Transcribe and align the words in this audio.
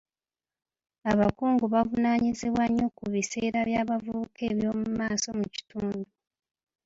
Abakungu 1.11 1.65
bavunaanyizibwa 1.73 2.63
nnyo 2.67 2.87
ku 2.97 3.03
biseera 3.13 3.59
by'abavukuba 3.67 4.39
eby'omu 4.51 4.85
maaso 4.99 5.27
mu 5.39 5.45
kitundu. 5.55 6.03